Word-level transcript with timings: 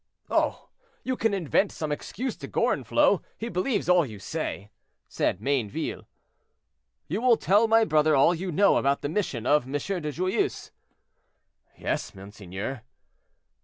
"Oh! 0.31 0.69
you 1.03 1.15
can 1.15 1.31
invent 1.31 1.71
some 1.71 1.91
excuse 1.91 2.35
to 2.37 2.47
Gorenflot; 2.47 3.21
he 3.37 3.49
believes 3.49 3.87
all 3.87 4.03
you 4.03 4.17
say," 4.17 4.71
said 5.07 5.39
Mayneville. 5.39 6.07
"You 7.07 7.21
will 7.21 7.37
tell 7.37 7.67
my 7.67 7.85
brother 7.85 8.15
all 8.15 8.33
you 8.33 8.51
know 8.51 8.77
about 8.77 9.03
the 9.03 9.09
mission 9.09 9.45
of 9.45 9.65
M. 9.67 9.73
de 9.73 10.11
Joyeuse." 10.11 10.71
"Yes, 11.77 12.15
monseigneur." 12.15 12.81